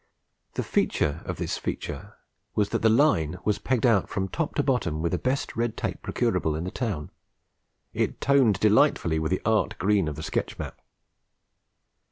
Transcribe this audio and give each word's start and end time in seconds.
The 0.55 0.63
feature 0.63 1.21
of 1.25 1.37
this 1.37 1.59
feature 1.59 2.15
was 2.55 2.69
that 2.69 2.81
the 2.81 2.89
Line 2.89 3.37
was 3.45 3.59
pegged 3.59 3.85
out 3.85 4.09
from 4.09 4.27
top 4.29 4.55
to 4.55 4.63
bottom 4.63 5.03
with 5.03 5.11
the 5.11 5.19
best 5.19 5.55
red 5.55 5.77
tape 5.77 6.01
procurable 6.01 6.55
in 6.55 6.63
the 6.63 6.71
town. 6.71 7.11
It 7.93 8.19
toned 8.19 8.59
delightfully 8.59 9.19
with 9.19 9.29
the 9.29 9.43
art 9.45 9.77
green 9.77 10.07
of 10.07 10.15
the 10.15 10.23
sketch 10.23 10.57
map. 10.57 10.81